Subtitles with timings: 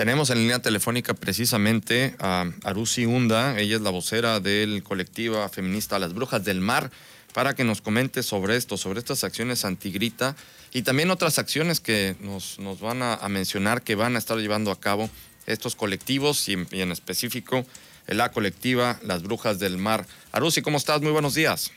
[0.00, 5.98] Tenemos en línea telefónica precisamente a Arusi Hunda, ella es la vocera del colectivo feminista
[5.98, 6.90] Las Brujas del Mar,
[7.34, 10.36] para que nos comente sobre esto, sobre estas acciones antigrita
[10.72, 14.70] y también otras acciones que nos, nos van a, mencionar que van a estar llevando
[14.70, 15.10] a cabo
[15.44, 17.66] estos colectivos y en, específico
[18.06, 20.06] la colectiva Las Brujas del Mar.
[20.32, 21.02] Arusi, ¿cómo estás?
[21.02, 21.72] Muy buenos días.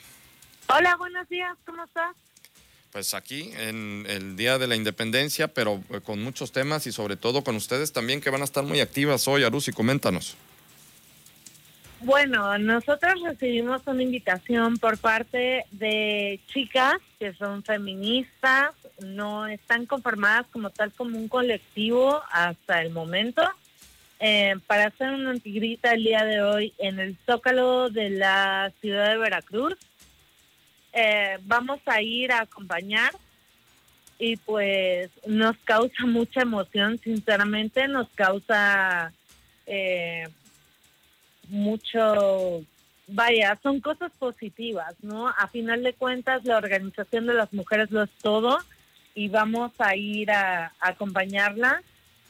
[0.70, 2.16] Hola, buenos días, ¿cómo estás?
[2.94, 7.16] Pues aquí en el Día de la Independencia, pero eh, con muchos temas y sobre
[7.16, 10.38] todo con ustedes también que van a estar muy activas hoy, Arusi, coméntanos.
[12.02, 20.46] Bueno, nosotros recibimos una invitación por parte de chicas que son feministas, no están conformadas
[20.52, 23.42] como tal como un colectivo hasta el momento,
[24.20, 29.10] eh, para hacer una antigrita el día de hoy en el Zócalo de la ciudad
[29.10, 29.78] de Veracruz.
[30.94, 33.12] Eh, vamos a ir a acompañar
[34.20, 39.12] y pues nos causa mucha emoción, sinceramente, nos causa...
[39.66, 40.28] Eh,
[41.50, 42.64] mucho,
[43.08, 45.28] vaya, son cosas positivas, ¿no?
[45.28, 48.58] A final de cuentas, la organización de las mujeres lo es todo
[49.16, 51.82] y vamos a ir a, acompañarla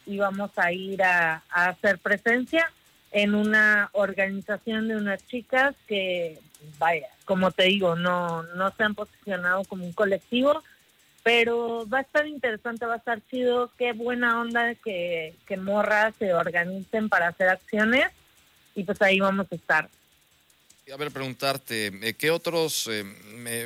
[0.06, 2.70] y vamos a ir a, hacer presencia
[3.12, 6.40] en una organización de unas chicas que,
[6.80, 10.64] vaya, como te digo, no, no se han posicionado como un colectivo,
[11.24, 16.14] pero va a estar interesante, va a estar chido, qué buena onda que, que morras
[16.20, 18.08] se organicen para hacer acciones
[18.76, 19.90] y pues ahí vamos a estar.
[20.92, 23.06] A ver, preguntarte, eh, ¿qué otros eh,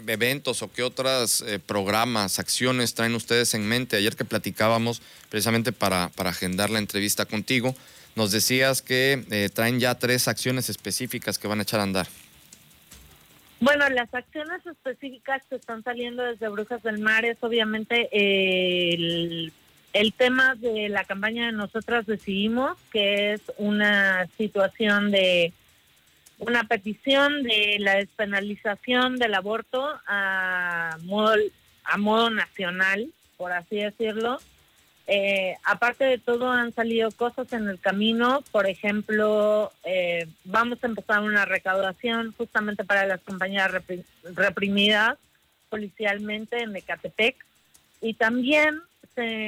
[0.06, 3.98] eventos o qué otros eh, programas, acciones traen ustedes en mente?
[3.98, 7.76] Ayer que platicábamos precisamente para, para agendar la entrevista contigo,
[8.16, 12.08] nos decías que traen ya tres acciones específicas que van a echar a andar.
[13.60, 19.52] Bueno, las acciones específicas que están saliendo desde Brujas del Mar es obviamente el
[20.00, 25.54] el tema de la campaña de Nosotras Decidimos, que es una situación de
[26.40, 31.34] una petición de la despenalización del aborto a modo,
[31.84, 34.40] a modo nacional, por así decirlo.
[35.10, 38.44] Eh, aparte de todo, han salido cosas en el camino.
[38.52, 43.72] Por ejemplo, eh, vamos a empezar una recaudación justamente para las compañías
[44.24, 45.18] reprimidas
[45.70, 47.36] policialmente en Ecatepec.
[48.02, 48.82] Y también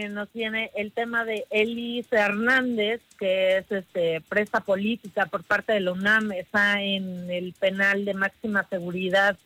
[0.10, 5.80] nos viene el tema de Elise Hernández, que es este presa política por parte de
[5.82, 9.38] la UNAM, está en el penal de máxima seguridad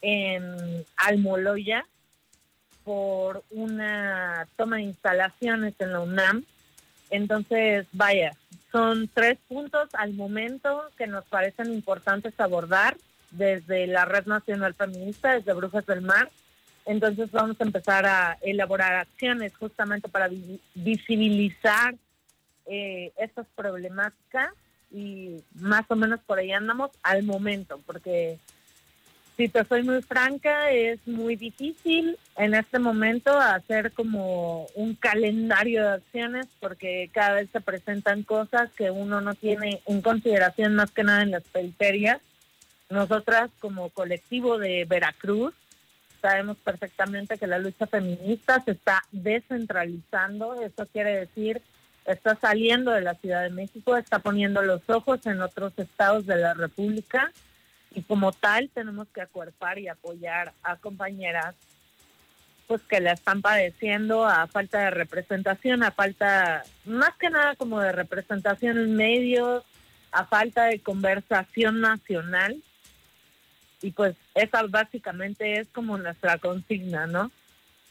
[0.00, 1.86] en Almoloya
[2.84, 6.44] por una toma de instalaciones en la UNAM.
[7.10, 8.32] Entonces, vaya,
[8.70, 12.96] son tres puntos al momento que nos parecen importantes abordar
[13.30, 16.30] desde la Red Nacional Feminista, desde Brujas del Mar,
[16.84, 20.28] entonces vamos a empezar a elaborar acciones justamente para
[20.74, 21.94] visibilizar
[22.66, 24.52] eh, estas problemáticas
[24.90, 28.38] y más o menos por ahí andamos al momento, porque
[29.42, 35.82] si te soy muy franca, es muy difícil en este momento hacer como un calendario
[35.82, 40.92] de acciones porque cada vez se presentan cosas que uno no tiene en consideración más
[40.92, 42.20] que nada en las periferias.
[42.88, 45.52] Nosotras como colectivo de Veracruz
[46.20, 51.60] sabemos perfectamente que la lucha feminista se está descentralizando, eso quiere decir
[52.04, 56.36] está saliendo de la Ciudad de México, está poniendo los ojos en otros estados de
[56.36, 57.32] la República
[57.94, 61.54] y como tal tenemos que acuerpar y apoyar a compañeras
[62.66, 67.80] pues que la están padeciendo a falta de representación, a falta más que nada como
[67.80, 69.64] de representación en medios,
[70.10, 72.62] a falta de conversación nacional
[73.82, 77.30] y pues esa básicamente es como nuestra consigna, ¿no?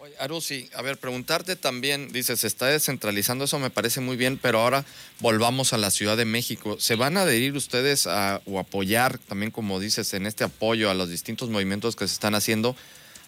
[0.03, 4.39] Oye, Arusi, a ver, preguntarte también, dices, se está descentralizando, eso me parece muy bien,
[4.41, 4.83] pero ahora
[5.19, 6.79] volvamos a la Ciudad de México.
[6.79, 10.95] ¿Se van a adherir ustedes a, o apoyar, también como dices, en este apoyo a
[10.95, 12.75] los distintos movimientos que se están haciendo,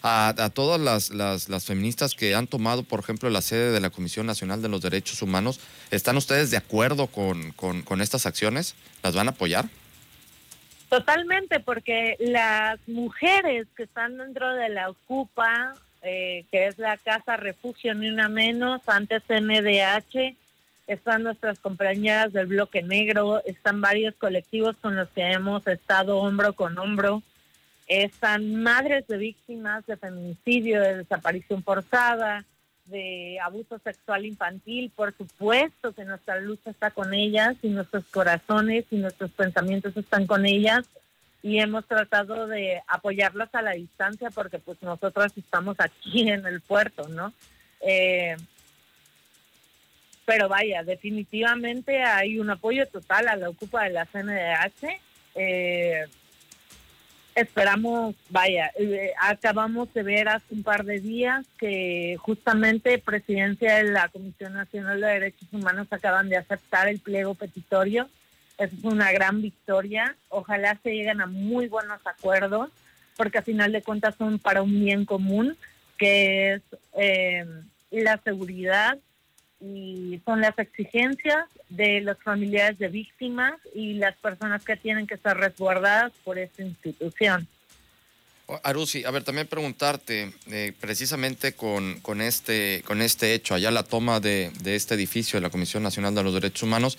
[0.01, 4.63] a, todas las, feministas que han tomado, por ejemplo, la sede de la Comisión Nacional
[4.63, 5.59] de los Derechos Humanos?
[5.91, 8.73] ¿Están ustedes de acuerdo con, con, con estas acciones?
[9.03, 9.69] ¿Las van a apoyar?
[10.89, 17.37] Totalmente, porque las mujeres que están dentro de la Ocupa, eh, que es la Casa
[17.37, 20.35] Refugio Ni Una Menos, antes MDH,
[20.87, 26.53] están nuestras compañeras del Bloque Negro, están varios colectivos con los que hemos estado hombro
[26.53, 27.23] con hombro,
[27.87, 32.43] están madres de víctimas de feminicidio, de desaparición forzada,
[32.85, 38.85] de abuso sexual infantil, por supuesto que nuestra lucha está con ellas y nuestros corazones
[38.91, 40.85] y nuestros pensamientos están con ellas
[41.43, 46.61] y hemos tratado de apoyarlas a la distancia porque pues nosotros estamos aquí en el
[46.61, 47.33] puerto, ¿no?
[47.81, 48.37] Eh,
[50.25, 55.01] pero vaya, definitivamente hay un apoyo total a la ocupa de la CNDH.
[55.35, 56.05] Eh,
[57.35, 63.91] esperamos, vaya, eh, acabamos de ver hace un par de días que justamente presidencia de
[63.91, 68.07] la Comisión Nacional de Derechos Humanos acaban de aceptar el pliego petitorio.
[68.63, 70.15] Es una gran victoria.
[70.29, 72.69] Ojalá se lleguen a muy buenos acuerdos,
[73.17, 75.57] porque a final de cuentas son para un bien común,
[75.97, 76.61] que es
[76.97, 77.45] eh,
[77.91, 78.97] la seguridad
[79.59, 85.13] y son las exigencias de los familiares de víctimas y las personas que tienen que
[85.13, 87.47] estar resguardadas por esta institución.
[88.63, 93.83] Arusi, a ver, también preguntarte, eh, precisamente con, con, este, con este hecho, allá la
[93.83, 96.97] toma de, de, este edificio de la Comisión Nacional de los Derechos Humanos,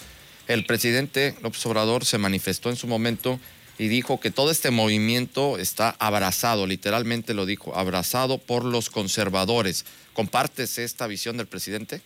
[0.48, 3.38] el presidente López Obrador se manifestó en su momento
[3.78, 9.84] y dijo que todo este movimiento está abrazado, literalmente lo dijo, abrazado por los conservadores.
[10.12, 12.00] ¿Compartes esta visión del presidente?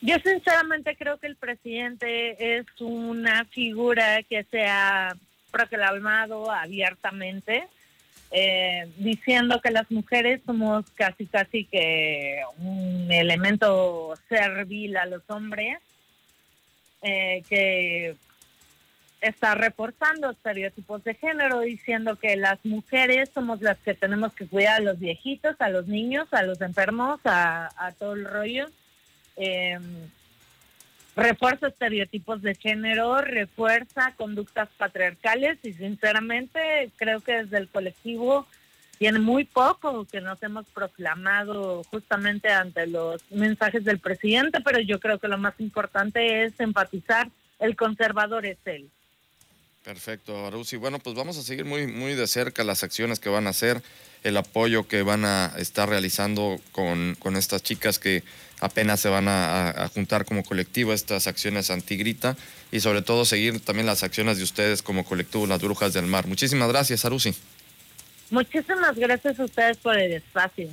[0.00, 5.16] Yo sinceramente creo que el presidente es una figura que se ha
[5.50, 7.66] proclamado abiertamente,
[8.30, 15.78] eh, diciendo que las mujeres somos casi casi que un elemento servil a los hombres,
[17.04, 18.16] eh, que
[19.20, 24.76] está reforzando estereotipos de género, diciendo que las mujeres somos las que tenemos que cuidar
[24.76, 28.66] a los viejitos, a los niños, a los enfermos, a, a todo el rollo.
[29.36, 29.78] Eh,
[31.14, 38.46] refuerza estereotipos de género, refuerza conductas patriarcales y sinceramente creo que desde el colectivo
[38.98, 45.00] tiene muy poco que nos hemos proclamado justamente ante los mensajes del presidente, pero yo
[45.00, 48.90] creo que lo más importante es enfatizar el conservador es él.
[49.84, 50.76] Perfecto, Arusi.
[50.76, 53.82] Bueno, pues vamos a seguir muy, muy de cerca las acciones que van a hacer,
[54.22, 58.22] el apoyo que van a estar realizando con, con estas chicas que
[58.60, 62.34] apenas se van a, juntar como colectivo estas acciones antigrita
[62.72, 66.26] y sobre todo seguir también las acciones de ustedes como colectivo Las Brujas del Mar.
[66.26, 67.34] Muchísimas gracias, Arusi.
[68.30, 70.68] Muchísimas gracias a ustedes por el espacio.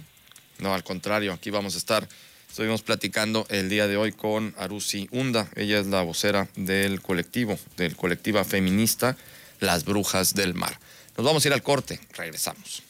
[0.59, 2.07] No, al contrario, aquí vamos a estar.
[2.49, 5.47] Estuvimos platicando el día de hoy con Arusi Hunda.
[5.55, 9.15] Ella es la vocera del colectivo, del colectiva feminista
[9.59, 10.77] Las Brujas del Mar.
[11.17, 11.99] Nos vamos a ir al corte.
[12.13, 12.83] Regresamos.